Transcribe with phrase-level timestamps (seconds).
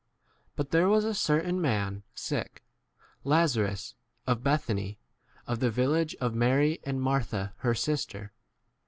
[0.55, 2.63] But there was a certain [man] sick,
[3.23, 3.93] Lazarus
[4.25, 4.97] of Bethany,
[5.45, 8.33] of the village of Mary and Martha her 2 sister.